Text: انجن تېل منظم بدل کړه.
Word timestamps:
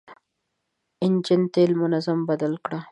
انجن 1.05 1.41
تېل 1.53 1.71
منظم 1.81 2.19
بدل 2.29 2.53
کړه. 2.65 2.79